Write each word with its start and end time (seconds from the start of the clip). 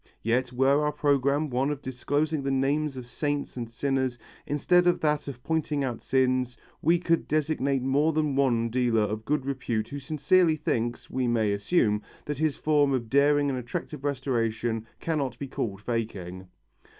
Yet, 0.23 0.51
were 0.51 0.83
our 0.83 0.91
programme 0.91 1.51
one 1.51 1.69
of 1.69 1.83
disclosing 1.83 2.41
the 2.41 2.49
names 2.49 2.97
of 2.97 3.05
saints 3.05 3.55
and 3.55 3.69
sinners 3.69 4.17
instead 4.47 4.87
of 4.87 4.99
that 5.01 5.27
of 5.27 5.43
pointing 5.43 5.83
out 5.83 6.01
sins, 6.01 6.57
we 6.81 6.97
could 6.97 7.27
designate 7.27 7.83
more 7.83 8.11
than 8.11 8.35
one 8.35 8.69
dealer 8.69 9.03
of 9.03 9.25
good 9.25 9.45
repute 9.45 9.89
who 9.89 9.99
sincerely 9.99 10.55
thinks, 10.55 11.11
we 11.11 11.27
may 11.27 11.53
assume, 11.53 12.01
that 12.25 12.39
his 12.39 12.55
form 12.57 12.93
of 12.93 13.11
daring 13.11 13.47
and 13.47 13.59
attractive 13.59 14.03
restoration 14.03 14.87
cannot 14.99 15.37
be 15.37 15.45
called 15.47 15.83
faking. 15.83 16.47